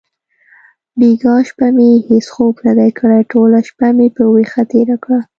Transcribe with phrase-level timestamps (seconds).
[0.99, 3.21] بیګا شپه مې هیڅ خوب ندی کړی.
[3.31, 5.19] ټوله شپه مې په ویښه تېره کړه.